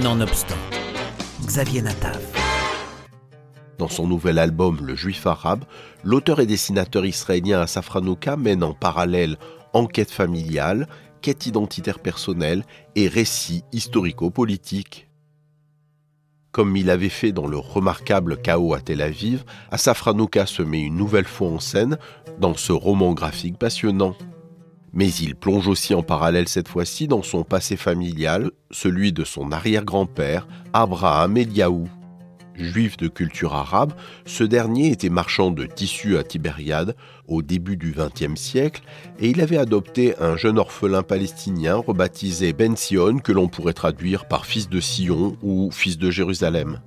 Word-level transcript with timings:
Nonobstant, 0.00 0.56
Xavier 1.44 1.82
Natav. 1.82 2.18
Dans 3.76 3.88
son 3.88 4.06
nouvel 4.06 4.38
album 4.38 4.78
Le 4.80 4.94
Juif 4.94 5.26
arabe, 5.26 5.66
l'auteur 6.02 6.40
et 6.40 6.46
dessinateur 6.46 7.04
israélien 7.04 7.60
Asaf 7.60 7.90
mène 8.38 8.64
en 8.64 8.72
parallèle 8.72 9.36
enquête 9.74 10.10
familiale, 10.10 10.88
quête 11.20 11.44
identitaire 11.44 11.98
personnelle 11.98 12.64
et 12.96 13.06
récit 13.06 13.64
historico-politique. 13.72 15.08
Comme 16.52 16.74
il 16.74 16.88
avait 16.88 17.10
fait 17.10 17.32
dans 17.32 17.46
le 17.46 17.58
remarquable 17.58 18.38
Chaos 18.38 18.72
à 18.72 18.80
Tel 18.80 19.02
Aviv, 19.02 19.44
Asaf 19.70 20.04
se 20.04 20.62
met 20.62 20.80
une 20.80 20.96
nouvelle 20.96 21.26
fois 21.26 21.48
en 21.48 21.60
scène 21.60 21.98
dans 22.38 22.54
ce 22.54 22.72
roman 22.72 23.12
graphique 23.12 23.58
passionnant. 23.58 24.16
Mais 24.92 25.08
il 25.08 25.34
plonge 25.34 25.68
aussi 25.68 25.94
en 25.94 26.02
parallèle 26.02 26.48
cette 26.48 26.68
fois-ci 26.68 27.08
dans 27.08 27.22
son 27.22 27.44
passé 27.44 27.76
familial, 27.76 28.50
celui 28.70 29.12
de 29.12 29.24
son 29.24 29.50
arrière-grand-père, 29.50 30.46
Abraham 30.72 31.36
Eliaou. 31.36 31.88
Juif 32.54 32.98
de 32.98 33.08
culture 33.08 33.54
arabe, 33.54 33.94
ce 34.26 34.44
dernier 34.44 34.88
était 34.88 35.08
marchand 35.08 35.50
de 35.50 35.64
tissus 35.64 36.18
à 36.18 36.22
Tibériade 36.22 36.94
au 37.26 37.40
début 37.40 37.78
du 37.78 37.94
XXe 37.96 38.38
siècle 38.38 38.82
et 39.18 39.30
il 39.30 39.40
avait 39.40 39.56
adopté 39.56 40.14
un 40.20 40.36
jeune 40.36 40.58
orphelin 40.58 41.02
palestinien 41.02 41.76
rebaptisé 41.76 42.52
Ben 42.52 42.76
Sion 42.76 43.18
que 43.20 43.32
l'on 43.32 43.48
pourrait 43.48 43.72
traduire 43.72 44.26
par 44.26 44.44
fils 44.44 44.68
de 44.68 44.80
Sion 44.80 45.38
ou 45.42 45.70
fils 45.72 45.96
de 45.96 46.10
Jérusalem. 46.10 46.80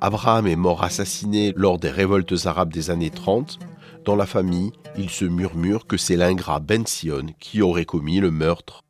Abraham 0.00 0.46
est 0.46 0.56
mort 0.56 0.84
assassiné 0.84 1.54
lors 1.56 1.78
des 1.78 1.90
révoltes 1.90 2.44
arabes 2.44 2.72
des 2.72 2.90
années 2.90 3.08
30 3.08 3.58
dans 4.04 4.16
la 4.16 4.26
famille, 4.26 4.72
il 4.96 5.10
se 5.10 5.24
murmure 5.24 5.86
que 5.86 5.96
c'est 5.96 6.16
l'ingrat 6.16 6.60
Ben 6.60 6.86
Sion 6.86 7.26
qui 7.40 7.62
aurait 7.62 7.84
commis 7.84 8.20
le 8.20 8.30
meurtre. 8.30 8.82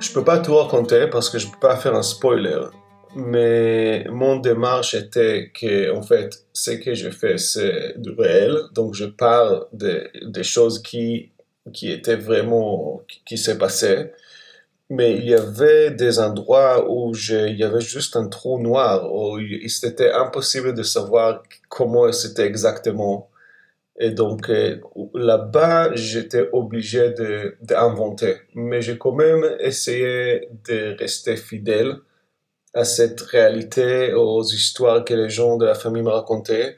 Je 0.00 0.12
peux 0.12 0.24
pas 0.24 0.38
tout 0.38 0.56
raconter 0.56 1.06
parce 1.06 1.30
que 1.30 1.38
je 1.38 1.46
peux 1.48 1.58
pas 1.60 1.76
faire 1.76 1.94
un 1.94 2.02
spoiler. 2.02 2.66
Mais 3.16 4.04
mon 4.10 4.36
démarche 4.36 4.94
était 4.94 5.50
que, 5.54 5.94
en 5.94 6.02
fait, 6.02 6.44
ce 6.52 6.72
que 6.72 6.94
je 6.94 7.10
fais, 7.10 7.38
c'est 7.38 7.94
du 7.96 8.10
réel. 8.10 8.56
Donc, 8.74 8.94
je 8.94 9.06
parle 9.06 9.66
des 9.72 10.42
choses 10.42 10.82
qui, 10.82 11.30
qui 11.72 11.90
étaient 11.90 12.16
vraiment, 12.16 13.02
qui, 13.26 13.38
s'est 13.38 13.58
passé. 13.58 14.12
Mais 14.90 15.16
il 15.16 15.24
y 15.24 15.34
avait 15.34 15.90
des 15.90 16.18
endroits 16.18 16.90
où 16.90 17.14
il 17.14 17.56
y 17.56 17.64
avait 17.64 17.80
juste 17.80 18.16
un 18.16 18.28
trou 18.28 18.58
noir, 18.58 19.12
où 19.12 19.38
c'était 19.68 20.12
impossible 20.12 20.74
de 20.74 20.82
savoir 20.82 21.42
comment 21.68 22.12
c'était 22.12 22.46
exactement. 22.46 23.28
Et 24.00 24.10
donc 24.10 24.48
euh, 24.48 24.80
là-bas, 25.14 25.94
j'étais 25.94 26.48
obligé 26.52 27.12
d'inventer. 27.60 28.36
Mais 28.54 28.80
j'ai 28.80 28.96
quand 28.96 29.12
même 29.12 29.44
essayé 29.60 30.48
de 30.68 30.96
rester 30.98 31.36
fidèle 31.36 31.96
à 32.74 32.84
cette 32.84 33.20
réalité, 33.22 34.12
aux 34.12 34.44
histoires 34.44 35.04
que 35.04 35.14
les 35.14 35.28
gens 35.28 35.56
de 35.56 35.66
la 35.66 35.74
famille 35.74 36.02
me 36.02 36.10
racontaient. 36.10 36.76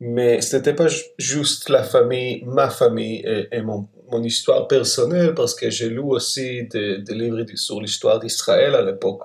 Mais 0.00 0.40
ce 0.42 0.56
n'était 0.56 0.74
pas 0.74 0.88
juste 1.16 1.68
la 1.68 1.84
famille, 1.84 2.42
ma 2.44 2.68
famille 2.68 3.24
et, 3.52 3.62
mon, 3.62 3.88
histoire 4.24 4.68
personnelle, 4.68 5.32
parce 5.34 5.54
que 5.54 5.70
j'ai 5.70 5.88
lu 5.88 6.00
aussi 6.00 6.64
des 6.64 6.98
livres 7.08 7.46
sur 7.54 7.80
l'histoire 7.80 8.20
d'Israël 8.20 8.74
à 8.74 8.82
l'époque. 8.82 9.22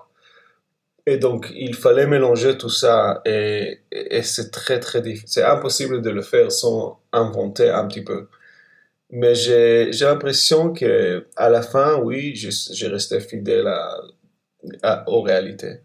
Et 1.08 1.18
donc, 1.18 1.48
il 1.56 1.74
fallait 1.74 2.06
mélanger 2.06 2.58
tout 2.58 2.70
ça 2.70 3.22
et, 3.26 3.80
c'est 4.24 4.52
très, 4.52 4.80
très 4.82 5.02
difficile. 5.02 5.30
C'est 5.30 5.44
impossible 5.44 6.02
de 6.02 6.10
le 6.10 6.22
faire 6.22 6.52
sans 6.52 7.00
inventer 7.14 7.70
un 7.70 7.88
petit 7.88 8.04
peu. 8.04 8.28
Mais 9.12 9.34
j'ai 9.36 9.90
l'impression 10.02 10.74
que 10.74 11.28
à 11.38 11.50
la 11.50 11.62
fin, 11.62 11.98
oui, 12.00 12.36
j'ai 12.36 12.88
resté 12.88 13.22
fidèle 13.22 13.74
aux 15.08 15.22
réalités. 15.22 15.80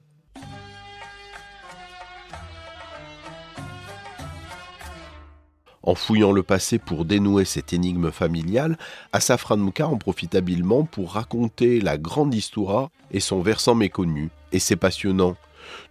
En 5.83 5.97
fouillant 5.97 6.31
le 6.31 6.45
passé 6.45 6.79
pour 6.79 7.05
dénouer 7.05 7.45
cette 7.45 7.73
énigme 7.73 8.13
familiale, 8.13 8.79
Asaf 9.13 9.45
Ranouka 9.45 9.89
en 9.89 9.97
profite 9.97 10.37
habilement 10.37 10.85
pour 10.85 11.13
raconter 11.13 11.81
la 11.81 11.99
grande 11.99 12.35
histoire 12.35 12.91
et 13.11 13.19
son 13.19 13.43
versant 13.43 13.75
méconnu, 13.75 14.31
et 14.53 14.61
c'est 14.61 14.77
passionnant. 14.77 15.37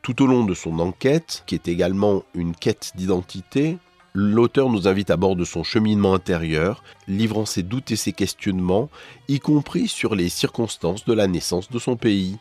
Tout 0.02 0.22
au 0.24 0.28
long 0.28 0.46
de 0.46 0.54
son 0.54 0.80
enquête, 0.80 1.44
qui 1.46 1.56
est 1.56 1.68
également 1.68 2.24
une 2.36 2.56
quête 2.56 2.94
d'identité, 2.96 3.78
l'auteur 4.14 4.70
nous 4.70 4.88
invite 4.88 5.12
à 5.12 5.18
bord 5.18 5.36
de 5.36 5.46
son 5.46 5.64
cheminement 5.64 6.14
intérieur, 6.14 6.84
livrant 7.08 7.46
ses 7.46 7.64
doutes 7.64 7.92
et 7.92 7.98
ses 7.98 8.14
questionnements, 8.14 8.90
y 9.28 9.40
compris 9.40 9.90
sur 9.90 10.16
les 10.16 10.30
circonstances 10.30 11.04
de 11.06 11.14
la 11.14 11.28
naissance 11.28 11.70
de 11.70 11.80
son 11.80 11.98
pays. 11.98 12.38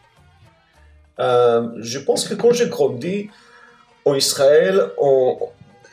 Euh, 1.18 1.68
je 1.78 1.98
pense 1.98 2.26
que 2.28 2.34
quand 2.34 2.52
j'ai 2.52 2.68
grandi 2.68 3.28
en 4.04 4.14
Israël, 4.14 4.90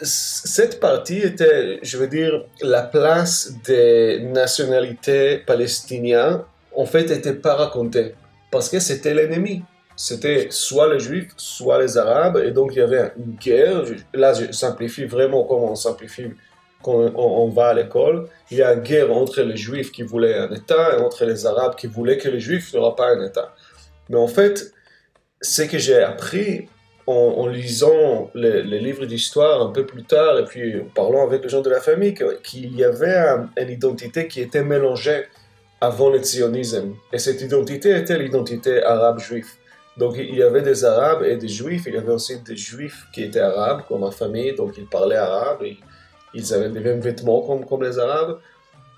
cette 0.01 0.79
partie 0.79 1.19
était, 1.19 1.79
je 1.81 1.97
veux 1.97 2.07
dire, 2.07 2.45
la 2.61 2.83
place 2.83 3.53
des 3.65 4.19
nationalités 4.21 5.39
palestiniennes, 5.39 6.41
en 6.75 6.85
fait, 6.85 7.05
n'était 7.09 7.33
pas 7.33 7.55
racontée, 7.55 8.13
parce 8.51 8.69
que 8.69 8.79
c'était 8.79 9.13
l'ennemi 9.13 9.63
c'était 9.97 10.49
soit 10.51 10.93
les 10.93 10.99
juifs, 10.99 11.31
soit 11.37 11.81
les 11.81 11.97
arabes, 11.97 12.37
et 12.45 12.51
donc 12.51 12.73
il 12.75 12.77
y 12.77 12.81
avait 12.81 13.11
une 13.17 13.33
guerre. 13.33 13.83
Là, 14.13 14.31
je 14.31 14.51
simplifie 14.51 15.05
vraiment 15.05 15.43
comme 15.43 15.63
on 15.63 15.75
simplifie 15.75 16.27
quand 16.83 17.11
on, 17.15 17.49
va 17.49 17.69
à 17.69 17.73
l'école. 17.73 18.29
Il 18.51 18.57
y 18.59 18.61
a 18.61 18.73
une 18.73 18.81
guerre 18.81 19.11
entre 19.11 19.41
les 19.41 19.57
juifs 19.57 19.91
qui 19.91 20.03
voulaient 20.03 20.37
un 20.37 20.51
État 20.51 20.95
et 20.95 21.01
entre 21.01 21.25
les 21.25 21.47
arabes 21.47 21.73
qui 21.75 21.87
voulaient 21.87 22.19
que 22.19 22.29
les 22.29 22.39
juifs 22.39 22.71
n'auraient 22.75 22.95
pas 22.95 23.09
un 23.09 23.25
État. 23.25 23.55
Mais 24.09 24.17
en 24.17 24.27
fait, 24.27 24.71
ce 25.41 25.63
que 25.63 25.79
j'ai 25.79 26.03
appris 26.03 26.69
en, 27.07 27.47
lisant 27.47 28.29
les, 28.35 28.61
livres 28.63 29.05
d'histoire 29.05 29.61
un 29.61 29.71
peu 29.71 29.85
plus 29.85 30.03
tard, 30.03 30.37
et 30.39 30.43
puis 30.43 30.81
en 30.81 30.85
parlant 30.93 31.23
avec 31.25 31.41
les 31.43 31.49
gens 31.49 31.61
de 31.61 31.69
la 31.69 31.79
famille, 31.79 32.13
qu'il 32.43 32.75
y 32.75 32.83
avait 32.83 33.17
une 33.57 33.69
identité 33.69 34.27
qui 34.27 34.41
était 34.41 34.63
mélangée 34.63 35.23
avant 35.79 36.09
le 36.09 36.21
sionisme. 36.21 36.95
Et 37.13 37.17
cette 37.17 37.41
identité 37.41 37.95
était 37.95 38.19
l'identité 38.19 38.83
arabe-juive. 38.83 39.47
Donc 39.95 40.15
il 40.17 40.35
y 40.35 40.43
avait 40.43 40.61
des 40.61 40.83
Arabes 40.83 41.23
et 41.23 41.37
des 41.37 41.47
Juifs. 41.47 41.83
Il 41.87 41.93
y 41.93 41.97
avait 41.97 42.11
aussi 42.11 42.39
des 42.41 42.57
Juifs 42.57 43.07
qui 43.13 43.23
étaient 43.23 43.39
Arabes, 43.39 43.81
comme 43.87 44.01
ma 44.01 44.11
famille, 44.11 44.53
donc 44.55 44.77
ils 44.77 44.85
parlaient 44.85 45.15
arabe. 45.15 45.63
Et 45.63 45.77
ils 46.33 46.53
avaient 46.53 46.69
les 46.69 46.81
mêmes 46.81 46.99
vêtements 46.99 47.41
comme 47.41 47.83
les 47.83 47.97
Arabes. 47.97 48.39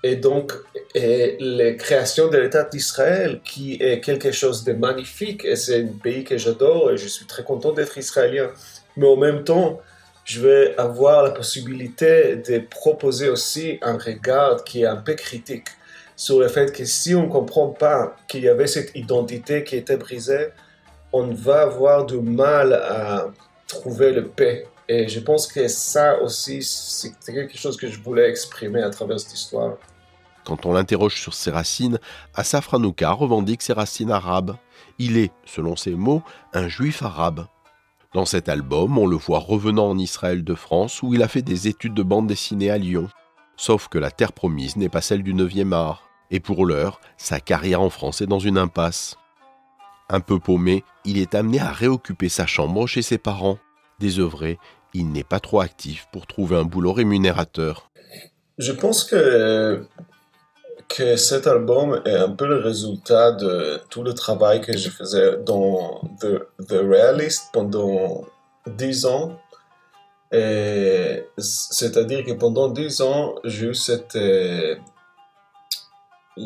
Et 0.02 0.16
donc, 0.16 0.52
et 0.94 1.36
les 1.40 1.76
créations 1.76 2.28
de 2.28 2.38
l'État 2.38 2.64
d'Israël, 2.64 3.40
qui 3.44 3.74
est 3.80 4.00
quelque 4.00 4.32
chose 4.32 4.64
de 4.64 4.72
magnifique, 4.72 5.44
et 5.44 5.56
c'est 5.56 5.82
un 5.82 5.98
pays 6.02 6.24
que 6.24 6.38
j'adore, 6.38 6.90
et 6.90 6.96
je 6.96 7.06
suis 7.06 7.26
très 7.26 7.44
content 7.44 7.72
d'être 7.72 7.98
israélien. 7.98 8.50
Mais 8.96 9.06
en 9.06 9.16
même 9.16 9.44
temps, 9.44 9.80
je 10.24 10.40
vais 10.40 10.74
avoir 10.78 11.22
la 11.22 11.30
possibilité 11.30 12.36
de 12.36 12.58
proposer 12.60 13.28
aussi 13.28 13.78
un 13.82 13.98
regard 13.98 14.64
qui 14.64 14.82
est 14.82 14.86
un 14.86 14.96
peu 14.96 15.14
critique 15.14 15.68
sur 16.16 16.38
le 16.38 16.48
fait 16.48 16.70
que 16.72 16.84
si 16.84 17.14
on 17.14 17.24
ne 17.24 17.30
comprend 17.30 17.68
pas 17.68 18.16
qu'il 18.28 18.42
y 18.44 18.48
avait 18.48 18.66
cette 18.66 18.94
identité 18.94 19.64
qui 19.64 19.76
était 19.76 19.96
brisée, 19.96 20.48
on 21.12 21.28
va 21.28 21.62
avoir 21.62 22.06
du 22.06 22.20
mal 22.20 22.74
à 22.74 23.30
trouver 23.66 24.12
le 24.12 24.26
paix. 24.28 24.66
Et 24.92 25.06
je 25.06 25.20
pense 25.20 25.46
que 25.46 25.68
ça 25.68 26.20
aussi, 26.20 26.64
c'est 26.64 27.14
quelque 27.24 27.56
chose 27.56 27.76
que 27.76 27.88
je 27.88 28.00
voulais 28.00 28.28
exprimer 28.28 28.82
à 28.82 28.90
travers 28.90 29.20
cette 29.20 29.34
histoire. 29.34 29.76
Quand 30.44 30.66
on 30.66 30.72
l'interroge 30.72 31.14
sur 31.14 31.32
ses 31.32 31.52
racines, 31.52 32.00
Asaf 32.34 32.66
Ranouka 32.66 33.12
revendique 33.12 33.62
ses 33.62 33.72
racines 33.72 34.10
arabes. 34.10 34.56
Il 34.98 35.16
est, 35.16 35.30
selon 35.44 35.76
ses 35.76 35.92
mots, 35.92 36.24
un 36.54 36.66
juif 36.66 37.04
arabe. 37.04 37.46
Dans 38.14 38.24
cet 38.24 38.48
album, 38.48 38.98
on 38.98 39.06
le 39.06 39.14
voit 39.14 39.38
revenant 39.38 39.88
en 39.88 39.96
Israël 39.96 40.42
de 40.42 40.54
France 40.56 41.04
où 41.04 41.14
il 41.14 41.22
a 41.22 41.28
fait 41.28 41.42
des 41.42 41.68
études 41.68 41.94
de 41.94 42.02
bande 42.02 42.26
dessinée 42.26 42.70
à 42.70 42.76
Lyon. 42.76 43.08
Sauf 43.56 43.86
que 43.86 43.98
la 43.98 44.10
terre 44.10 44.32
promise 44.32 44.74
n'est 44.74 44.88
pas 44.88 45.02
celle 45.02 45.22
du 45.22 45.34
9e 45.34 45.72
art. 45.72 46.08
Et 46.32 46.40
pour 46.40 46.66
l'heure, 46.66 47.00
sa 47.16 47.38
carrière 47.38 47.80
en 47.80 47.90
France 47.90 48.22
est 48.22 48.26
dans 48.26 48.40
une 48.40 48.58
impasse. 48.58 49.16
Un 50.08 50.18
peu 50.18 50.40
paumé, 50.40 50.82
il 51.04 51.18
est 51.18 51.36
amené 51.36 51.60
à 51.60 51.70
réoccuper 51.70 52.28
sa 52.28 52.46
chambre 52.46 52.88
chez 52.88 53.02
ses 53.02 53.18
parents. 53.18 53.58
Désœuvré, 54.00 54.58
il 54.94 55.10
n'est 55.12 55.24
pas 55.24 55.40
trop 55.40 55.60
actif 55.60 56.06
pour 56.12 56.26
trouver 56.26 56.56
un 56.56 56.64
boulot 56.64 56.92
rémunérateur. 56.92 57.90
Je 58.58 58.72
pense 58.72 59.04
que, 59.04 59.86
que 60.88 61.16
cet 61.16 61.46
album 61.46 62.02
est 62.04 62.16
un 62.16 62.30
peu 62.30 62.46
le 62.46 62.58
résultat 62.58 63.32
de 63.32 63.80
tout 63.88 64.02
le 64.02 64.12
travail 64.12 64.60
que 64.60 64.76
je 64.76 64.90
faisais 64.90 65.38
dans 65.38 66.02
The, 66.20 66.42
The 66.68 66.80
Realist 66.82 67.50
pendant 67.52 68.26
dix 68.66 69.06
ans. 69.06 69.38
C'est-à-dire 71.38 72.24
que 72.24 72.32
pendant 72.32 72.68
dix 72.68 73.00
ans, 73.00 73.36
j'ai 73.44 73.66
eu 73.66 73.74
cette, 73.74 74.18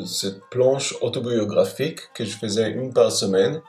cette 0.07 0.41
planche 0.51 0.95
autobiographique 1.01 2.01
que 2.15 2.25
je 2.25 2.37
faisais 2.37 2.71
une 2.71 2.93
par 2.93 3.13
semaine. 3.13 3.61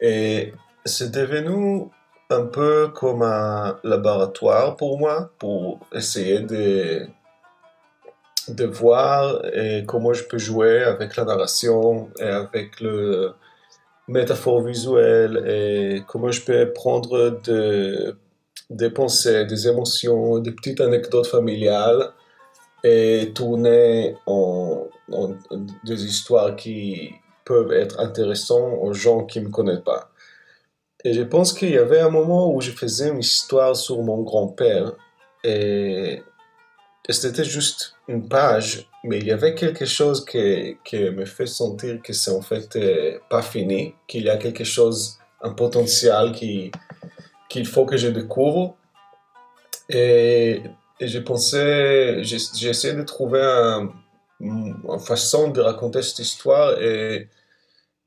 Et 0.00 0.52
c'est 0.84 1.10
devenu 1.10 1.88
un 2.34 2.46
peu 2.46 2.88
comme 2.88 3.22
un 3.22 3.78
laboratoire 3.84 4.76
pour 4.76 4.98
moi, 4.98 5.30
pour 5.38 5.80
essayer 5.92 6.40
de, 6.40 7.06
de 8.48 8.64
voir 8.64 9.40
comment 9.86 10.12
je 10.12 10.24
peux 10.24 10.38
jouer 10.38 10.82
avec 10.82 11.16
la 11.16 11.24
narration 11.24 12.10
et 12.18 12.24
avec 12.24 12.80
le, 12.80 13.34
métaphores 14.08 14.62
visuelles 14.62 15.42
et 15.46 16.02
comment 16.06 16.30
je 16.30 16.42
peux 16.42 16.72
prendre 16.72 17.40
des 18.70 18.90
pensées, 18.90 19.44
des 19.46 19.68
émotions, 19.68 20.38
des 20.38 20.52
petites 20.52 20.80
anecdotes 20.80 21.26
familiales 21.26 22.10
et 22.82 23.32
tourner 23.34 24.16
en, 24.26 24.86
des 25.84 26.04
histoires 26.04 26.54
qui 26.56 27.12
peuvent 27.44 27.72
être 27.72 28.00
intéressantes 28.00 28.78
aux 28.80 28.92
gens 28.92 29.24
qui 29.24 29.40
ne 29.40 29.46
me 29.46 29.50
connaissent 29.50 29.84
pas. 29.84 30.10
Et 31.04 31.12
je 31.12 31.22
pense 31.22 31.52
qu'il 31.52 31.70
y 31.70 31.78
avait 31.78 32.00
un 32.00 32.08
moment 32.08 32.50
où 32.52 32.60
je 32.60 32.70
faisais 32.70 33.10
une 33.10 33.18
histoire 33.18 33.76
sur 33.76 34.02
mon 34.02 34.22
grand-père 34.22 34.92
et 35.44 36.22
c'était 37.10 37.44
juste 37.44 37.96
une 38.08 38.28
page, 38.28 38.88
mais 39.04 39.18
il 39.18 39.26
y 39.26 39.30
avait 39.30 39.54
quelque 39.54 39.84
chose 39.84 40.24
qui, 40.24 40.78
qui 40.84 40.96
me 40.96 41.26
fait 41.26 41.46
sentir 41.46 42.00
que 42.02 42.14
c'est 42.14 42.30
en 42.30 42.40
fait 42.40 42.76
euh, 42.76 43.18
pas 43.28 43.42
fini, 43.42 43.94
qu'il 44.08 44.24
y 44.24 44.30
a 44.30 44.38
quelque 44.38 44.64
chose, 44.64 45.18
un 45.42 45.50
potentiel 45.50 46.32
qu'il 46.32 47.66
faut 47.66 47.84
que 47.84 47.98
je 47.98 48.08
découvre. 48.08 48.74
Et, 49.90 50.62
et 50.98 51.08
je 51.08 51.18
pensais, 51.18 52.22
essayé 52.22 52.94
de 52.94 53.02
trouver 53.02 53.42
un, 53.42 53.92
une 54.40 54.74
façon 54.98 55.48
de 55.50 55.60
raconter 55.60 56.00
cette 56.00 56.20
histoire 56.20 56.80
et, 56.80 57.28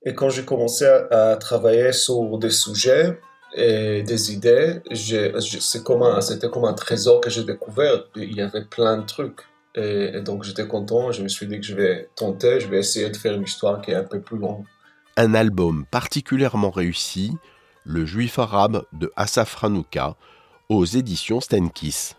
et 0.08 0.14
quand 0.16 0.30
j'ai 0.30 0.46
commencé 0.46 0.86
à, 0.86 1.36
travailler 1.36 1.92
sur 1.92 2.38
des 2.38 2.50
sujets, 2.50 3.20
et 3.54 4.04
des 4.04 4.34
idées. 4.34 4.82
C'était 4.94 6.50
comme 6.50 6.66
un 6.66 6.74
trésor 6.74 7.22
que 7.22 7.30
j'ai 7.30 7.44
découvert. 7.44 8.04
Il 8.16 8.36
y 8.36 8.42
avait 8.42 8.66
plein 8.66 8.98
de 8.98 9.06
trucs. 9.06 9.42
Et, 9.76 10.22
donc 10.22 10.44
j'étais 10.44 10.68
content. 10.68 11.12
Je 11.12 11.24
me 11.24 11.28
suis 11.28 11.48
dit 11.48 11.60
que 11.60 11.66
je 11.66 11.76
vais 11.76 12.10
tenter, 12.16 12.60
je 12.60 12.68
vais 12.68 12.80
essayer 12.80 13.10
de 13.10 13.18
faire 13.18 13.34
une 13.34 13.44
histoire 13.44 13.82
qui 13.82 13.92
est 13.92 13.96
un 13.96 14.04
peu 14.04 14.22
plus 14.22 14.38
longue. 14.38 14.64
Un 15.18 15.34
album 15.34 15.86
particulièrement 15.90 16.70
réussi, 16.70 17.34
Le 17.84 18.06
Juif 18.06 18.38
arabe 18.38 18.84
de 18.94 19.12
Asaf 19.16 19.56
Ranouka, 19.56 20.16
aux 20.70 20.86
éditions 20.86 21.42
Stenkis. 21.42 22.14